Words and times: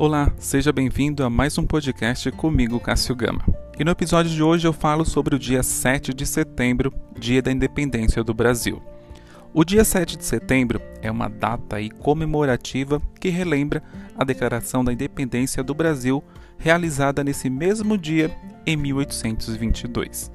Olá, 0.00 0.32
seja 0.38 0.72
bem-vindo 0.72 1.22
a 1.22 1.28
mais 1.28 1.58
um 1.58 1.66
podcast 1.66 2.30
comigo, 2.30 2.80
Cássio 2.80 3.14
Gama. 3.14 3.44
E 3.78 3.84
no 3.84 3.90
episódio 3.90 4.32
de 4.32 4.42
hoje 4.42 4.66
eu 4.66 4.72
falo 4.72 5.04
sobre 5.04 5.34
o 5.34 5.38
dia 5.38 5.62
7 5.62 6.14
de 6.14 6.24
setembro, 6.24 6.90
Dia 7.18 7.42
da 7.42 7.52
Independência 7.52 8.24
do 8.24 8.32
Brasil. 8.32 8.82
O 9.52 9.62
dia 9.62 9.84
7 9.84 10.16
de 10.16 10.24
setembro 10.24 10.80
é 11.02 11.10
uma 11.10 11.28
data 11.28 11.76
aí 11.76 11.90
comemorativa 11.90 12.98
que 13.20 13.28
relembra 13.28 13.82
a 14.16 14.24
declaração 14.24 14.82
da 14.82 14.90
independência 14.90 15.62
do 15.62 15.74
Brasil 15.74 16.24
realizada 16.56 17.22
nesse 17.22 17.50
mesmo 17.50 17.98
dia 17.98 18.34
em 18.66 18.78
1822. 18.78 20.32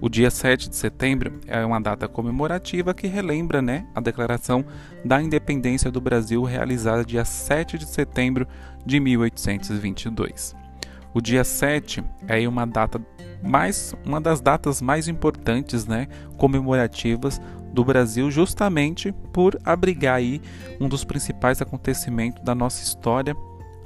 O 0.00 0.08
dia 0.08 0.30
7 0.30 0.70
de 0.70 0.76
setembro 0.76 1.40
é 1.46 1.64
uma 1.64 1.80
data 1.80 2.06
comemorativa 2.06 2.94
que 2.94 3.08
relembra 3.08 3.60
né, 3.60 3.84
a 3.92 4.00
declaração 4.00 4.64
da 5.04 5.20
independência 5.20 5.90
do 5.90 6.00
Brasil 6.00 6.44
realizada 6.44 7.04
dia 7.04 7.24
7 7.24 7.76
de 7.76 7.86
setembro 7.86 8.46
de 8.86 9.00
1822. 9.00 10.54
O 11.12 11.20
dia 11.20 11.42
7 11.42 12.04
é 12.28 12.48
uma 12.48 12.64
data 12.64 13.00
mais 13.42 13.92
uma 14.06 14.20
das 14.20 14.40
datas 14.40 14.80
mais 14.80 15.08
importantes, 15.08 15.84
né, 15.84 16.06
comemorativas 16.36 17.40
do 17.72 17.84
Brasil, 17.84 18.30
justamente 18.30 19.12
por 19.32 19.58
abrigar 19.64 20.16
aí 20.16 20.40
um 20.80 20.88
dos 20.88 21.04
principais 21.04 21.60
acontecimentos 21.60 22.42
da 22.44 22.54
nossa 22.54 22.82
história, 22.82 23.34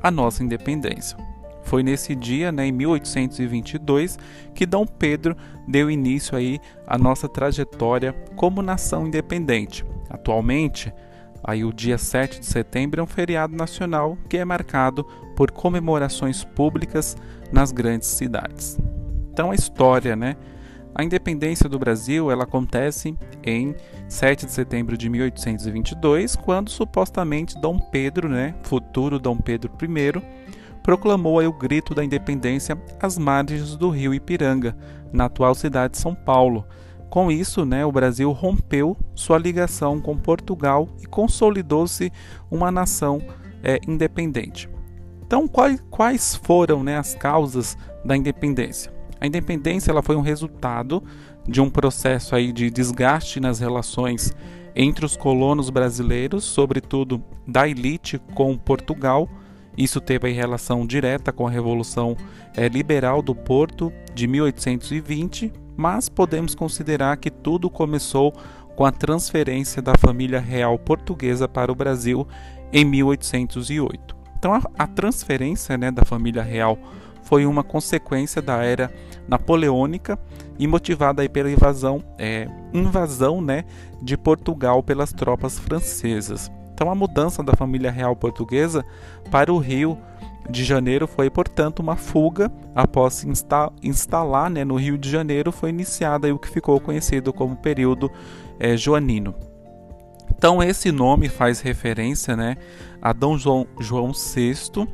a 0.02 0.10
nossa 0.10 0.42
independência. 0.42 1.16
Foi 1.62 1.82
nesse 1.82 2.14
dia, 2.14 2.50
né, 2.50 2.66
em 2.66 2.72
1822, 2.72 4.18
que 4.54 4.66
Dom 4.66 4.86
Pedro 4.86 5.36
deu 5.66 5.90
início 5.90 6.36
aí 6.36 6.58
à 6.86 6.98
nossa 6.98 7.28
trajetória 7.28 8.12
como 8.36 8.62
nação 8.62 9.06
independente. 9.06 9.84
Atualmente, 10.10 10.92
aí 11.42 11.64
o 11.64 11.72
dia 11.72 11.98
7 11.98 12.40
de 12.40 12.46
setembro 12.46 13.00
é 13.00 13.04
um 13.04 13.06
feriado 13.06 13.56
nacional 13.56 14.18
que 14.28 14.36
é 14.36 14.44
marcado 14.44 15.04
por 15.36 15.50
comemorações 15.50 16.44
públicas 16.44 17.16
nas 17.52 17.72
grandes 17.72 18.08
cidades. 18.08 18.78
Então 19.32 19.50
a 19.50 19.54
história, 19.54 20.14
né? 20.14 20.36
A 20.94 21.02
independência 21.02 21.68
do 21.68 21.78
Brasil 21.78 22.30
ela 22.30 22.44
acontece 22.44 23.16
em 23.42 23.74
7 24.08 24.44
de 24.44 24.52
setembro 24.52 24.96
de 24.96 25.08
1822, 25.08 26.36
quando 26.36 26.68
supostamente 26.68 27.58
Dom 27.58 27.78
Pedro, 27.78 28.28
né, 28.28 28.54
futuro 28.62 29.18
Dom 29.18 29.38
Pedro 29.38 29.72
I, 29.80 30.22
proclamou 30.82 31.42
o 31.42 31.52
grito 31.52 31.94
da 31.94 32.04
independência 32.04 32.76
às 33.00 33.16
margens 33.16 33.76
do 33.76 33.88
rio 33.88 34.12
Ipiranga, 34.12 34.76
na 35.12 35.26
atual 35.26 35.54
cidade 35.54 35.94
de 35.94 36.00
São 36.00 36.14
Paulo. 36.14 36.64
Com 37.08 37.30
isso, 37.30 37.64
né, 37.64 37.84
o 37.84 37.92
Brasil 37.92 38.30
rompeu 38.32 38.96
sua 39.14 39.38
ligação 39.38 40.00
com 40.00 40.16
Portugal 40.16 40.88
e 41.00 41.06
consolidou-se 41.06 42.10
uma 42.50 42.70
nação 42.70 43.20
é, 43.62 43.78
independente. 43.86 44.68
Então, 45.26 45.46
quais, 45.46 45.82
quais 45.90 46.36
foram 46.36 46.82
né, 46.82 46.98
as 46.98 47.14
causas 47.14 47.76
da 48.04 48.16
independência? 48.16 48.92
A 49.20 49.26
independência 49.26 49.90
ela 49.90 50.02
foi 50.02 50.16
um 50.16 50.20
resultado 50.20 51.02
de 51.46 51.60
um 51.60 51.70
processo 51.70 52.34
aí 52.34 52.52
de 52.52 52.70
desgaste 52.70 53.40
nas 53.40 53.60
relações 53.60 54.34
entre 54.74 55.04
os 55.04 55.16
colonos 55.16 55.70
brasileiros, 55.70 56.44
sobretudo 56.44 57.22
da 57.46 57.68
elite 57.68 58.18
com 58.34 58.56
Portugal, 58.56 59.28
isso 59.76 60.00
teve 60.00 60.30
relação 60.30 60.86
direta 60.86 61.32
com 61.32 61.46
a 61.46 61.50
Revolução 61.50 62.16
é, 62.56 62.68
Liberal 62.68 63.22
do 63.22 63.34
Porto 63.34 63.92
de 64.14 64.26
1820, 64.26 65.52
mas 65.76 66.08
podemos 66.08 66.54
considerar 66.54 67.16
que 67.16 67.30
tudo 67.30 67.70
começou 67.70 68.32
com 68.76 68.84
a 68.84 68.92
transferência 68.92 69.80
da 69.80 69.94
família 69.98 70.40
real 70.40 70.78
portuguesa 70.78 71.48
para 71.48 71.72
o 71.72 71.74
Brasil 71.74 72.26
em 72.72 72.84
1808. 72.84 74.16
Então, 74.38 74.54
a, 74.54 74.62
a 74.78 74.86
transferência 74.86 75.78
né, 75.78 75.90
da 75.90 76.04
família 76.04 76.42
real 76.42 76.78
foi 77.22 77.46
uma 77.46 77.62
consequência 77.62 78.42
da 78.42 78.62
era 78.62 78.92
napoleônica 79.28 80.18
e 80.58 80.66
motivada 80.66 81.22
aí 81.22 81.28
pela 81.28 81.50
invasão, 81.50 82.02
é, 82.18 82.48
invasão 82.74 83.40
né, 83.40 83.64
de 84.02 84.16
Portugal 84.16 84.82
pelas 84.82 85.12
tropas 85.12 85.58
francesas. 85.58 86.50
Então 86.72 86.90
a 86.90 86.94
mudança 86.94 87.42
da 87.42 87.54
família 87.54 87.90
real 87.90 88.16
portuguesa 88.16 88.84
para 89.30 89.52
o 89.52 89.58
Rio 89.58 89.98
de 90.50 90.64
Janeiro 90.64 91.06
foi, 91.06 91.30
portanto, 91.30 91.80
uma 91.80 91.96
fuga. 91.96 92.50
Após 92.74 93.14
se 93.14 93.28
insta 93.28 93.70
instalar 93.82 94.50
né, 94.50 94.64
no 94.64 94.76
Rio 94.76 94.98
de 94.98 95.08
Janeiro, 95.08 95.52
foi 95.52 95.70
iniciada 95.70 96.32
o 96.34 96.38
que 96.38 96.48
ficou 96.48 96.80
conhecido 96.80 97.32
como 97.32 97.56
período 97.56 98.10
é, 98.58 98.76
joanino. 98.76 99.34
Então 100.36 100.62
esse 100.62 100.90
nome 100.90 101.28
faz 101.28 101.60
referência 101.60 102.34
né, 102.34 102.56
a 103.00 103.12
Dom 103.12 103.38
João, 103.38 103.66
João 103.78 104.12
VI, 104.12 104.88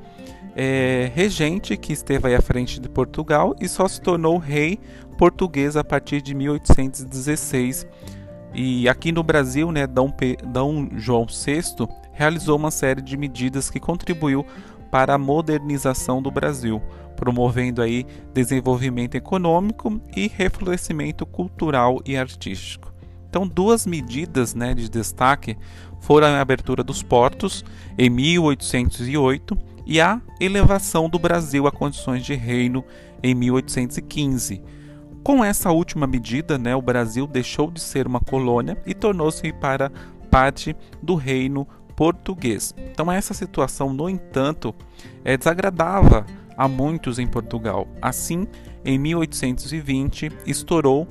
é, 0.54 1.10
regente 1.14 1.76
que 1.76 1.92
esteve 1.92 2.34
à 2.34 2.42
frente 2.42 2.78
de 2.78 2.88
Portugal 2.88 3.54
e 3.60 3.68
só 3.68 3.88
se 3.88 4.00
tornou 4.00 4.36
rei 4.36 4.78
português 5.16 5.76
a 5.76 5.82
partir 5.82 6.20
de 6.20 6.34
1816 6.34 7.86
e 8.54 8.88
aqui 8.88 9.12
no 9.12 9.22
Brasil, 9.22 9.70
né, 9.70 9.86
Dom, 9.86 10.10
P... 10.10 10.36
Dom 10.42 10.88
João 10.96 11.26
VI 11.26 11.88
realizou 12.12 12.56
uma 12.56 12.70
série 12.70 13.02
de 13.02 13.16
medidas 13.16 13.70
que 13.70 13.78
contribuiu 13.78 14.44
para 14.90 15.14
a 15.14 15.18
modernização 15.18 16.22
do 16.22 16.30
Brasil, 16.30 16.82
promovendo 17.14 17.82
aí 17.82 18.06
desenvolvimento 18.32 19.14
econômico 19.14 20.00
e 20.16 20.28
reflorescimento 20.28 21.26
cultural 21.26 22.00
e 22.06 22.16
artístico. 22.16 22.92
Então, 23.28 23.46
duas 23.46 23.86
medidas 23.86 24.54
né, 24.54 24.74
de 24.74 24.88
destaque 24.88 25.56
foram 26.00 26.28
a 26.28 26.40
abertura 26.40 26.82
dos 26.82 27.02
portos 27.02 27.64
em 27.98 28.08
1808 28.08 29.58
e 29.84 30.00
a 30.00 30.20
elevação 30.40 31.08
do 31.08 31.18
Brasil 31.18 31.66
a 31.66 31.72
condições 31.72 32.24
de 32.24 32.34
reino 32.34 32.82
em 33.22 33.34
1815 33.34 34.77
com 35.22 35.44
essa 35.44 35.70
última 35.70 36.06
medida, 36.06 36.56
né, 36.58 36.74
o 36.74 36.82
Brasil 36.82 37.26
deixou 37.26 37.70
de 37.70 37.80
ser 37.80 38.06
uma 38.06 38.20
colônia 38.20 38.76
e 38.86 38.94
tornou-se 38.94 39.52
para 39.52 39.90
parte 40.30 40.76
do 41.02 41.14
reino 41.14 41.66
português. 41.96 42.74
Então 42.90 43.10
essa 43.10 43.34
situação, 43.34 43.92
no 43.92 44.08
entanto, 44.08 44.74
é 45.24 45.36
desagradava 45.36 46.24
a 46.56 46.68
muitos 46.68 47.18
em 47.18 47.26
Portugal. 47.26 47.86
Assim, 48.00 48.46
em 48.84 48.98
1820 48.98 50.30
estourou 50.46 51.08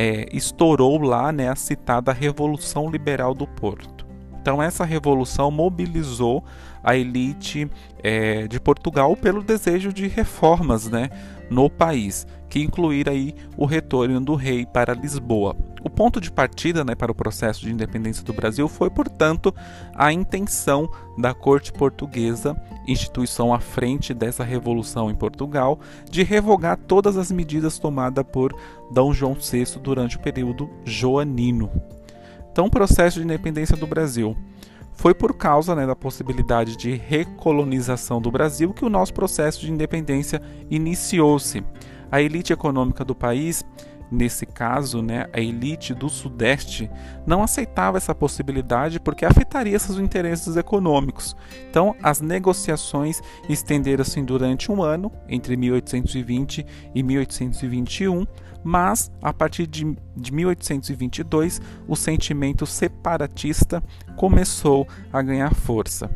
é, 0.00 0.28
estourou 0.32 1.02
lá 1.02 1.32
né, 1.32 1.48
a 1.48 1.56
citada 1.56 2.12
Revolução 2.12 2.88
Liberal 2.88 3.34
do 3.34 3.48
Porto. 3.48 4.06
Então 4.40 4.62
essa 4.62 4.84
revolução 4.84 5.50
mobilizou 5.50 6.44
a 6.82 6.96
elite 6.96 7.70
é, 8.02 8.46
de 8.46 8.58
Portugal 8.60 9.16
pelo 9.16 9.42
desejo 9.42 9.92
de 9.92 10.06
reformas 10.06 10.88
né, 10.88 11.10
no 11.50 11.68
país 11.68 12.26
que 12.48 12.60
incluir 12.60 13.08
aí 13.08 13.34
o 13.56 13.66
retorno 13.66 14.20
do 14.20 14.34
rei 14.34 14.64
para 14.64 14.94
Lisboa. 14.94 15.54
O 15.82 15.90
ponto 15.90 16.20
de 16.20 16.30
partida 16.30 16.84
né, 16.84 16.94
para 16.94 17.12
o 17.12 17.14
processo 17.14 17.60
de 17.60 17.70
independência 17.70 18.24
do 18.24 18.32
Brasil 18.32 18.68
foi, 18.68 18.90
portanto, 18.90 19.54
a 19.94 20.12
intenção 20.12 20.90
da 21.16 21.34
corte 21.34 21.72
portuguesa, 21.72 22.56
instituição 22.86 23.52
à 23.52 23.60
frente 23.60 24.14
dessa 24.14 24.42
revolução 24.44 25.10
em 25.10 25.14
Portugal, 25.14 25.78
de 26.10 26.22
revogar 26.22 26.76
todas 26.76 27.16
as 27.16 27.30
medidas 27.30 27.78
tomadas 27.78 28.24
por 28.24 28.52
D. 28.90 29.12
João 29.12 29.34
VI 29.34 29.78
durante 29.80 30.16
o 30.16 30.20
período 30.20 30.70
joanino. 30.84 31.70
Então, 32.58 32.66
o 32.66 32.70
processo 32.70 33.20
de 33.20 33.24
independência 33.24 33.76
do 33.76 33.86
Brasil 33.86 34.36
foi 34.92 35.14
por 35.14 35.32
causa 35.36 35.76
né, 35.76 35.86
da 35.86 35.94
possibilidade 35.94 36.76
de 36.76 36.90
recolonização 36.90 38.20
do 38.20 38.32
Brasil 38.32 38.74
que 38.74 38.84
o 38.84 38.88
nosso 38.88 39.14
processo 39.14 39.60
de 39.60 39.70
independência 39.70 40.42
iniciou-se. 40.68 41.62
A 42.10 42.20
elite 42.20 42.52
econômica 42.52 43.04
do 43.04 43.14
país, 43.14 43.64
nesse 44.10 44.46
caso, 44.46 45.02
né, 45.02 45.28
a 45.32 45.40
elite 45.40 45.94
do 45.94 46.08
Sudeste, 46.08 46.90
não 47.26 47.42
aceitava 47.42 47.96
essa 47.96 48.14
possibilidade 48.14 49.00
porque 49.00 49.24
afetaria 49.24 49.78
seus 49.78 49.98
interesses 49.98 50.56
econômicos. 50.56 51.36
Então, 51.70 51.94
as 52.02 52.20
negociações 52.20 53.20
estenderam-se 53.48 54.20
durante 54.22 54.72
um 54.72 54.82
ano, 54.82 55.12
entre 55.28 55.56
1820 55.56 56.64
e 56.94 57.02
1821, 57.02 58.26
mas 58.64 59.10
a 59.22 59.32
partir 59.32 59.66
de, 59.66 59.96
de 60.16 60.32
1822 60.32 61.60
o 61.86 61.94
sentimento 61.94 62.66
separatista 62.66 63.82
começou 64.16 64.86
a 65.12 65.22
ganhar 65.22 65.54
força. 65.54 66.10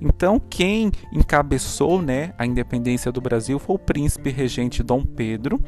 Então, 0.00 0.40
quem 0.40 0.90
encabeçou 1.12 2.00
né, 2.00 2.32
a 2.38 2.46
independência 2.46 3.12
do 3.12 3.20
Brasil 3.20 3.58
foi 3.58 3.76
o 3.76 3.78
príncipe 3.78 4.30
regente 4.30 4.82
Dom 4.82 5.04
Pedro. 5.04 5.60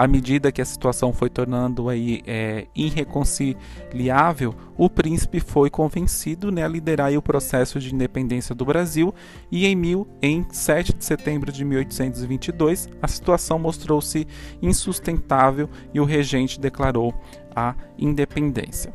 À 0.00 0.08
medida 0.08 0.50
que 0.50 0.62
a 0.62 0.64
situação 0.64 1.12
foi 1.12 1.28
tornando 1.28 1.90
aí 1.90 2.22
é, 2.26 2.66
irreconciliável, 2.74 4.54
o 4.74 4.88
príncipe 4.88 5.40
foi 5.40 5.68
convencido 5.68 6.50
né, 6.50 6.64
a 6.64 6.68
liderar 6.68 7.12
o 7.12 7.20
processo 7.20 7.78
de 7.78 7.94
independência 7.94 8.54
do 8.54 8.64
Brasil 8.64 9.14
e 9.52 9.66
em, 9.66 9.76
mil, 9.76 10.08
em 10.22 10.46
7 10.50 10.94
de 10.94 11.04
setembro 11.04 11.52
de 11.52 11.66
1822 11.66 12.88
a 13.02 13.06
situação 13.06 13.58
mostrou-se 13.58 14.26
insustentável 14.62 15.68
e 15.92 16.00
o 16.00 16.06
regente 16.06 16.58
declarou 16.58 17.12
a 17.54 17.74
independência. 17.98 18.90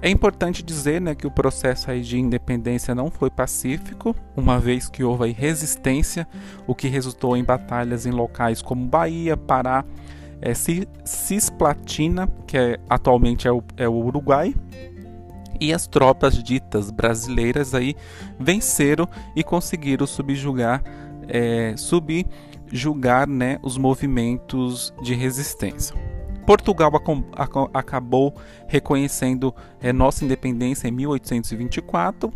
É 0.00 0.08
importante 0.08 0.62
dizer 0.62 1.00
né, 1.00 1.12
que 1.12 1.26
o 1.26 1.30
processo 1.30 1.92
de 2.00 2.20
independência 2.20 2.94
não 2.94 3.10
foi 3.10 3.30
pacífico, 3.30 4.14
uma 4.36 4.60
vez 4.60 4.88
que 4.88 5.02
houve 5.02 5.32
resistência, 5.32 6.26
o 6.68 6.74
que 6.74 6.86
resultou 6.86 7.36
em 7.36 7.42
batalhas 7.42 8.06
em 8.06 8.12
locais 8.12 8.62
como 8.62 8.86
Bahia, 8.86 9.36
Pará, 9.36 9.84
é, 10.40 10.52
Cisplatina, 11.04 12.28
que 12.46 12.56
é, 12.56 12.80
atualmente 12.88 13.46
é 13.46 13.52
o, 13.52 13.62
é 13.76 13.88
o 13.88 13.94
Uruguai, 13.94 14.54
e 15.60 15.74
as 15.74 15.86
tropas 15.86 16.42
ditas 16.42 16.90
brasileiras 16.90 17.74
aí 17.74 17.94
venceram 18.38 19.06
e 19.36 19.44
conseguiram 19.44 20.06
subjugar, 20.06 20.82
é, 21.28 21.74
subjugar 21.76 23.28
né, 23.28 23.58
os 23.62 23.76
movimentos 23.76 24.94
de 25.02 25.14
resistência. 25.14 25.94
Portugal 26.46 26.90
acabou 27.72 28.34
reconhecendo 28.66 29.54
é, 29.80 29.92
nossa 29.92 30.24
independência 30.24 30.88
em 30.88 30.90
1824, 30.90 32.32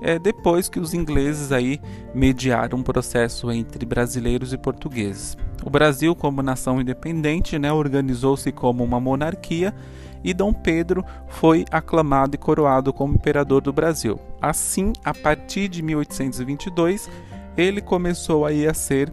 é, 0.00 0.18
depois 0.18 0.68
que 0.68 0.80
os 0.80 0.94
ingleses 0.94 1.52
aí 1.52 1.80
mediaram 2.14 2.78
um 2.78 2.82
processo 2.82 3.50
entre 3.50 3.84
brasileiros 3.84 4.52
e 4.52 4.58
portugueses. 4.58 5.36
O 5.64 5.70
Brasil, 5.70 6.14
como 6.14 6.42
nação 6.42 6.80
independente, 6.80 7.58
né, 7.58 7.72
organizou-se 7.72 8.50
como 8.52 8.84
uma 8.84 9.00
monarquia 9.00 9.74
e 10.22 10.34
Dom 10.34 10.52
Pedro 10.52 11.04
foi 11.28 11.64
aclamado 11.70 12.34
e 12.34 12.38
coroado 12.38 12.92
como 12.92 13.14
imperador 13.14 13.60
do 13.60 13.72
Brasil. 13.72 14.18
Assim, 14.40 14.92
a 15.04 15.14
partir 15.14 15.68
de 15.68 15.82
1822, 15.82 17.08
ele 17.56 17.80
começou 17.80 18.46
aí 18.46 18.66
a 18.66 18.74
ser, 18.74 19.12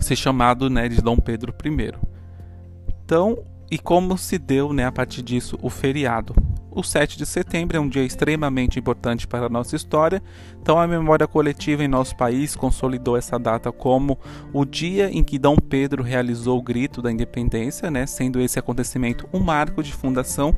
ser 0.00 0.16
chamado 0.16 0.68
né, 0.68 0.88
de 0.88 1.00
Dom 1.00 1.16
Pedro 1.16 1.54
I. 1.64 1.92
Então, 3.04 3.38
e 3.70 3.78
como 3.78 4.16
se 4.16 4.38
deu 4.38 4.72
né, 4.72 4.84
a 4.84 4.92
partir 4.92 5.22
disso 5.22 5.58
o 5.62 5.70
feriado? 5.70 6.34
O 6.74 6.82
7 6.82 7.16
de 7.16 7.24
setembro 7.24 7.76
é 7.76 7.80
um 7.80 7.88
dia 7.88 8.02
extremamente 8.02 8.78
importante 8.78 9.26
para 9.28 9.46
a 9.46 9.48
nossa 9.48 9.76
história, 9.76 10.20
então 10.60 10.78
a 10.78 10.88
memória 10.88 11.26
coletiva 11.26 11.84
em 11.84 11.88
nosso 11.88 12.16
país 12.16 12.56
consolidou 12.56 13.16
essa 13.16 13.38
data 13.38 13.70
como 13.70 14.18
o 14.52 14.64
dia 14.64 15.08
em 15.08 15.22
que 15.22 15.38
Dom 15.38 15.56
Pedro 15.56 16.02
realizou 16.02 16.58
o 16.58 16.62
grito 16.62 17.00
da 17.00 17.12
independência, 17.12 17.90
né, 17.90 18.06
sendo 18.06 18.40
esse 18.40 18.58
acontecimento 18.58 19.28
um 19.32 19.38
marco 19.38 19.82
de 19.82 19.92
fundação 19.92 20.56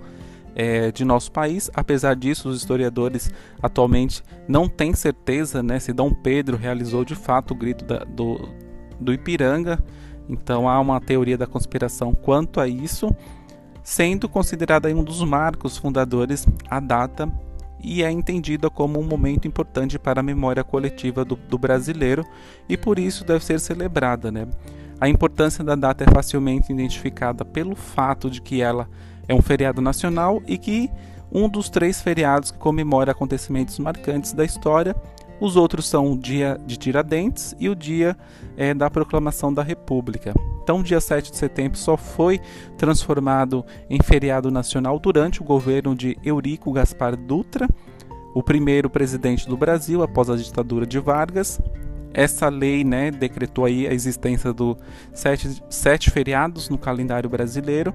é, 0.56 0.90
de 0.90 1.04
nosso 1.04 1.30
país. 1.30 1.70
Apesar 1.74 2.16
disso, 2.16 2.48
os 2.48 2.56
historiadores 2.56 3.30
atualmente 3.62 4.22
não 4.48 4.66
têm 4.66 4.94
certeza 4.94 5.62
né, 5.62 5.78
se 5.78 5.92
Dom 5.92 6.14
Pedro 6.14 6.56
realizou 6.56 7.04
de 7.04 7.14
fato 7.14 7.50
o 7.52 7.54
grito 7.54 7.84
da, 7.84 7.98
do, 7.98 8.48
do 8.98 9.12
Ipiranga. 9.12 9.78
Então 10.28 10.68
há 10.68 10.80
uma 10.80 10.98
teoria 10.98 11.36
da 11.36 11.46
conspiração 11.46 12.14
quanto 12.14 12.58
a 12.58 12.66
isso, 12.66 13.14
sendo 13.86 14.28
considerada 14.28 14.88
um 14.88 15.04
dos 15.04 15.22
marcos 15.22 15.76
fundadores 15.76 16.44
a 16.68 16.80
data 16.80 17.32
e 17.80 18.02
é 18.02 18.10
entendida 18.10 18.68
como 18.68 18.98
um 18.98 19.04
momento 19.04 19.46
importante 19.46 19.96
para 19.96 20.18
a 20.18 20.24
memória 20.24 20.64
coletiva 20.64 21.24
do, 21.24 21.36
do 21.36 21.56
brasileiro 21.56 22.26
e 22.68 22.76
por 22.76 22.98
isso 22.98 23.24
deve 23.24 23.44
ser 23.44 23.60
celebrada. 23.60 24.32
Né? 24.32 24.48
A 25.00 25.08
importância 25.08 25.62
da 25.62 25.76
data 25.76 26.02
é 26.02 26.12
facilmente 26.12 26.72
identificada 26.72 27.44
pelo 27.44 27.76
fato 27.76 28.28
de 28.28 28.42
que 28.42 28.60
ela 28.60 28.88
é 29.28 29.32
um 29.32 29.40
feriado 29.40 29.80
nacional 29.80 30.42
e 30.48 30.58
que 30.58 30.90
um 31.30 31.48
dos 31.48 31.70
três 31.70 32.02
feriados 32.02 32.50
que 32.50 32.58
comemora 32.58 33.12
acontecimentos 33.12 33.78
marcantes 33.78 34.32
da 34.32 34.44
história 34.44 34.96
os 35.40 35.56
outros 35.56 35.86
são 35.86 36.12
o 36.12 36.18
dia 36.18 36.58
de 36.66 36.76
Tiradentes 36.76 37.54
e 37.58 37.68
o 37.68 37.74
dia 37.74 38.16
é, 38.56 38.72
da 38.72 38.88
proclamação 38.90 39.52
da 39.52 39.62
República. 39.62 40.34
Então, 40.62 40.82
dia 40.82 41.00
7 41.00 41.30
de 41.30 41.36
setembro 41.36 41.78
só 41.78 41.96
foi 41.96 42.40
transformado 42.76 43.64
em 43.88 44.02
feriado 44.02 44.50
nacional 44.50 44.98
durante 44.98 45.40
o 45.40 45.44
governo 45.44 45.94
de 45.94 46.18
Eurico 46.24 46.72
Gaspar 46.72 47.16
Dutra, 47.16 47.68
o 48.34 48.42
primeiro 48.42 48.90
presidente 48.90 49.48
do 49.48 49.56
Brasil 49.56 50.02
após 50.02 50.28
a 50.28 50.36
ditadura 50.36 50.86
de 50.86 50.98
Vargas. 50.98 51.60
Essa 52.12 52.48
lei 52.48 52.82
né, 52.82 53.10
decretou 53.10 53.64
aí 53.64 53.86
a 53.86 53.92
existência 53.92 54.52
dos 54.52 54.76
sete, 55.12 55.62
sete 55.68 56.10
feriados 56.10 56.68
no 56.68 56.78
calendário 56.78 57.28
brasileiro 57.28 57.94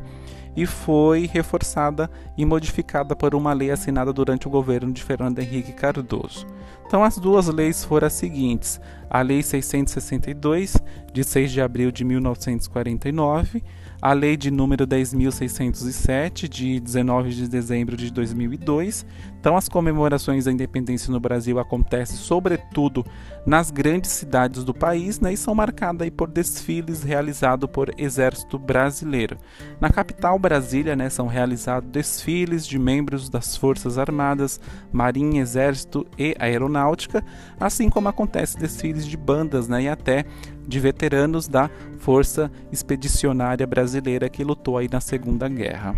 e 0.56 0.66
foi 0.66 1.30
reforçada 1.32 2.10
e 2.38 2.46
modificada 2.46 3.16
por 3.16 3.36
uma 3.36 3.54
lei 3.54 3.72
assinada 3.72 4.12
durante 4.12 4.48
o 4.48 4.52
governo 4.52 4.92
de 4.92 5.04
Fernando 5.04 5.40
Henrique 5.40 5.74
Cardoso. 5.74 6.46
Então, 6.86 7.04
as 7.04 7.18
duas 7.18 7.48
leis 7.48 7.86
foram 7.86 8.08
as 8.08 8.14
seguintes: 8.14 8.80
a 9.10 9.22
Lei 9.22 9.42
662, 9.42 10.76
de 11.14 11.24
6 11.24 11.52
de 11.52 11.62
abril 11.62 11.92
de 11.92 12.04
1949, 12.04 13.64
a 14.02 14.14
Lei 14.14 14.36
de 14.36 14.50
número 14.50 14.88
10.607, 14.88 16.48
de 16.48 16.80
19 16.80 17.30
de 17.30 17.48
dezembro 17.48 17.96
de 17.96 18.12
2002. 18.12 19.06
Então, 19.40 19.56
as 19.56 19.70
comemorações 19.70 20.46
da 20.46 20.52
independência 20.52 21.12
no 21.12 21.20
Brasil 21.20 21.60
acontecem 21.60 22.18
sobretudo 22.18 23.06
nas 23.46 23.70
grandes 23.70 24.12
cidades 24.12 24.64
do 24.64 24.74
país 24.74 25.20
né, 25.20 25.34
e 25.34 25.38
são 25.38 25.54
marcadas 25.54 26.10
por 26.10 26.28
desfiles 26.28 27.04
realizados 27.04 27.70
por 27.70 27.92
Exército 27.98 28.58
Brasileiro. 28.58 29.38
Na 29.80 29.90
capital, 29.90 30.38
Brasília, 30.40 30.96
né, 30.96 31.10
são 31.10 31.28
realizados 31.28 31.90
desfiles 31.90 32.66
de 32.66 32.80
membros 32.80 33.30
das 33.30 33.56
Forças 33.56 33.98
Armadas, 33.98 34.60
Marinha, 34.92 35.42
Exército 35.42 36.08
e 36.18 36.36
Aeronáutica, 36.40 37.24
assim 37.60 37.90
como 37.90 38.10
acontece 38.10 38.58
desfiles 38.58 39.06
de 39.06 39.18
bandas 39.18 39.68
né, 39.68 39.84
e 39.84 39.90
até 39.90 40.26
de 40.68 40.80
veteranos 40.80 41.48
da 41.48 41.70
Força 42.00 42.52
Expedicionária 42.72 43.66
Brasileira 43.66 44.30
que 44.30 44.44
lutou 44.44 44.78
aí 44.78 44.88
na 44.92 45.02
Segunda 45.02 45.48
Guerra. 45.48 45.96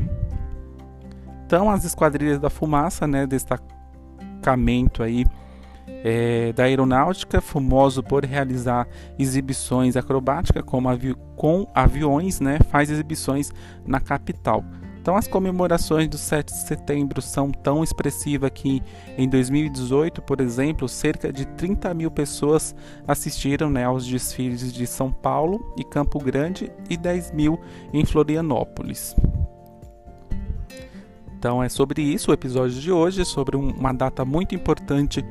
Então, 1.46 1.70
as 1.70 1.86
Esquadrilhas 1.86 2.40
da 2.40 2.50
Fumaça, 2.50 3.06
né, 3.06 3.28
destacamento 3.28 5.04
aí 5.04 5.26
é, 6.04 6.52
da 6.54 6.64
aeronáutica, 6.64 7.40
famoso 7.40 8.02
por 8.02 8.26
realizar 8.26 8.88
exibições 9.18 9.96
acrobáticas 9.96 10.64
como 10.64 10.90
avi 10.90 11.16
com 11.36 11.68
aviões, 11.74 12.40
né, 12.40 12.60
faz 12.70 12.90
exibições 12.90 13.52
na 13.86 14.00
capital. 14.00 14.64
Então, 15.04 15.18
as 15.18 15.28
comemorações 15.28 16.08
do 16.08 16.18
7 16.18 16.54
de 16.54 16.60
setembro 16.60 17.22
são 17.22 17.52
tão 17.52 17.84
expressivas 17.84 18.50
que, 18.56 18.82
em 19.18 19.28
2018, 19.28 20.22
por 20.22 20.40
exemplo, 20.40 20.88
cerca 20.88 21.30
de 21.30 21.46
30 21.46 21.94
mil 21.94 22.10
pessoas 22.10 22.74
assistiram 23.06 23.70
né, 23.70 23.84
aos 23.84 24.08
desfiles 24.08 24.72
de 24.72 24.88
São 24.88 25.12
Paulo 25.12 25.74
e 25.78 25.84
Campo 25.84 26.18
Grande 26.20 26.72
e 26.90 26.96
10 26.96 27.34
mil 27.34 27.60
em 27.92 28.06
Florianópolis. 28.06 29.14
Então, 31.38 31.62
é 31.62 31.68
sobre 31.68 32.02
isso 32.02 32.32
o 32.32 32.34
episódio 32.34 32.80
de 32.80 32.90
hoje, 32.90 33.26
sobre 33.26 33.58
uma 33.58 33.92
data 33.92 34.24
muito 34.24 34.56
importante 34.56 35.22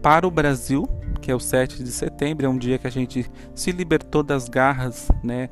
para 0.00 0.26
o 0.26 0.30
Brasil, 0.30 0.88
que 1.20 1.30
é 1.30 1.34
o 1.34 1.40
7 1.40 1.84
de 1.84 1.92
setembro, 1.92 2.46
é 2.46 2.48
um 2.48 2.56
dia 2.56 2.78
que 2.78 2.86
a 2.86 2.90
gente 2.90 3.30
se 3.54 3.70
libertou 3.70 4.22
das 4.22 4.48
garras 4.48 5.10
né, 5.22 5.50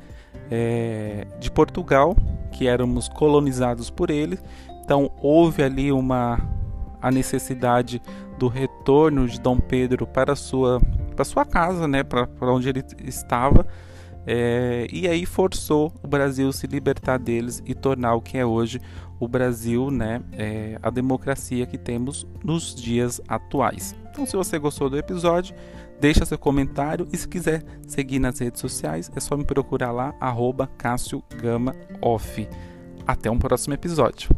é, 0.49 1.27
de 1.39 1.51
Portugal 1.51 2.15
que 2.51 2.67
éramos 2.67 3.07
colonizados 3.09 3.89
por 3.89 4.09
ele. 4.09 4.39
Então 4.83 5.11
houve 5.21 5.63
ali 5.63 5.91
uma 5.91 6.39
a 7.01 7.11
necessidade 7.11 8.01
do 8.37 8.47
retorno 8.47 9.27
de 9.27 9.39
Dom 9.39 9.57
Pedro 9.57 10.05
para 10.05 10.35
sua 10.35 10.81
para 11.15 11.25
sua 11.25 11.45
casa, 11.45 11.85
né, 11.87 12.01
para 12.01 12.27
onde 12.41 12.69
ele 12.69 12.83
estava. 13.03 13.67
É, 14.31 14.85
e 14.93 15.07
aí 15.07 15.25
forçou 15.25 15.91
o 16.03 16.07
Brasil 16.07 16.53
se 16.53 16.67
libertar 16.67 17.17
deles 17.17 17.63
e 17.65 17.73
tornar 17.73 18.13
o 18.13 18.21
que 18.21 18.37
é 18.37 18.45
hoje 18.45 18.79
o 19.19 19.27
Brasil, 19.27 19.89
né, 19.89 20.21
é, 20.33 20.77
a 20.83 20.91
democracia 20.91 21.65
que 21.65 21.79
temos 21.79 22.27
nos 22.43 22.75
dias 22.75 23.19
atuais. 23.27 23.95
Então, 24.11 24.27
se 24.27 24.35
você 24.35 24.59
gostou 24.59 24.87
do 24.87 24.99
episódio, 24.99 25.55
deixa 25.99 26.25
seu 26.25 26.37
comentário 26.37 27.07
e 27.11 27.17
se 27.17 27.27
quiser 27.27 27.63
seguir 27.87 28.19
nas 28.19 28.37
redes 28.37 28.61
sociais, 28.61 29.11
é 29.15 29.19
só 29.19 29.35
me 29.35 29.43
procurar 29.43 29.91
lá, 29.91 30.13
arroba. 30.19 30.69
Até 33.07 33.31
um 33.31 33.39
próximo 33.39 33.73
episódio. 33.73 34.29